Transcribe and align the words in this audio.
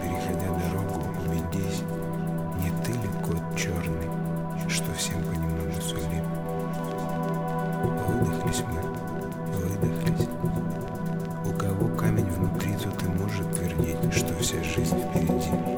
переходя 0.00 0.48
дорогу, 0.48 1.02
убедись, 1.24 1.82
не 2.58 2.70
ты 2.84 2.92
ли 2.92 3.08
кот 3.24 3.56
черный, 3.56 4.08
что 4.68 4.92
всем 4.94 5.22
понемногу 5.24 5.80
сулит. 5.80 6.24
Выдохлись 8.08 8.64
мы, 8.68 8.80
выдохлись. 9.58 10.28
У 11.44 11.58
кого 11.58 11.96
камень 11.96 12.30
внутри, 12.30 12.74
тот 12.74 13.02
и 13.02 13.06
может 13.06 13.50
твердить, 13.54 14.12
что 14.12 14.34
вся 14.36 14.62
жизнь 14.62 14.96
впереди. 15.10 15.77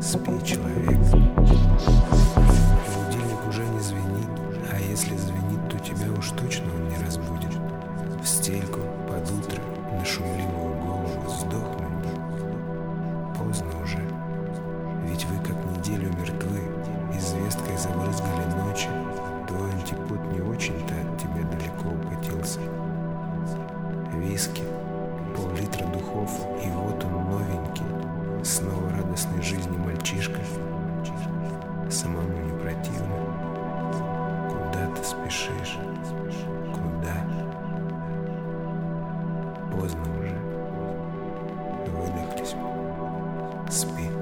Спи, 0.00 0.30
человек. 0.44 0.96
Будильник 2.94 3.48
уже 3.48 3.64
не 3.66 3.80
звенит, 3.80 4.28
а 4.72 4.78
если 4.78 5.16
звенит, 5.16 5.68
то 5.68 5.78
тебя 5.80 6.12
уж 6.16 6.30
точно 6.30 6.66
он 6.72 6.88
не 6.88 7.04
разбудит. 7.04 7.50
В 8.22 8.26
стельку, 8.26 8.78
под 9.08 9.28
утро, 9.28 9.60
на 9.90 10.04
шумливую 10.04 10.76
голову 10.84 11.28
сдохнуть. 11.28 12.12
Поздно 13.36 13.82
уже. 13.82 13.98
Ведь 15.04 15.24
вы 15.24 15.36
как 15.38 15.56
неделю 15.76 16.12
мертвы, 16.16 16.60
известкой 17.16 17.76
забрызгали 17.76 18.44
ночи. 18.56 18.88
Твой 19.48 19.72
антипод 19.72 20.20
не 20.32 20.40
очень-то 20.42 20.94
от 20.94 21.18
тебя 21.18 21.42
далеко 21.50 21.88
укатился. 21.88 22.60
Виски, 24.14 24.62
пол-литра 25.34 25.86
духов, 25.86 26.30
и 26.64 26.70
вот 26.70 27.04
он 27.04 27.30
новенький, 27.30 28.44
снова 28.44 28.87
радостной 29.18 29.42
жизни 29.42 29.76
мальчишка, 29.76 30.38
самому 31.90 32.38
не 32.38 32.56
противно, 32.56 33.16
куда 34.48 34.86
ты 34.94 35.02
спешишь, 35.02 35.76
куда? 36.72 37.26
Поздно 39.72 40.02
уже, 40.20 40.38
выдохлись, 41.90 42.54
спи. 43.68 44.17